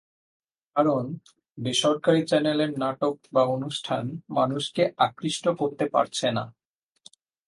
[0.75, 1.03] কারণ,
[1.57, 4.03] বেসরকারি চ্যানেলের নাটক বা অনুষ্ঠান
[4.29, 6.43] মানুষকে আকৃষ্ট করতে পারছে না।